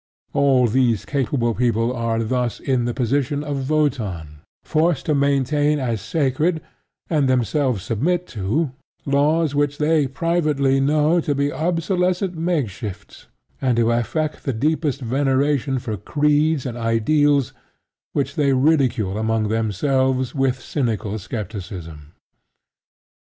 All 0.33 0.65
these 0.65 1.05
capable 1.05 1.53
people 1.53 1.93
are 1.95 2.23
thus 2.23 2.59
in 2.59 2.85
the 2.85 2.93
position 2.95 3.43
of 3.43 3.69
Wotan, 3.69 4.39
forced 4.63 5.05
to 5.05 5.13
maintain 5.13 5.77
as 5.77 6.01
sacred, 6.01 6.59
and 7.07 7.29
themselves 7.29 7.83
submit 7.83 8.25
to, 8.29 8.71
laws 9.05 9.53
which 9.53 9.77
they 9.77 10.07
privately 10.07 10.79
know 10.79 11.21
to 11.21 11.35
be 11.35 11.51
obsolescent 11.51 12.35
makeshifts, 12.35 13.27
and 13.61 13.77
to 13.77 13.91
affect 13.91 14.43
the 14.43 14.53
deepest 14.53 15.01
veneration 15.01 15.77
for 15.77 15.97
creeds 15.97 16.65
and 16.65 16.79
ideals 16.79 17.53
which 18.13 18.33
they 18.33 18.53
ridicule 18.53 19.19
among 19.19 19.49
themselves 19.49 20.33
with 20.33 20.59
cynical 20.59 21.19
scepticism. 21.19 22.13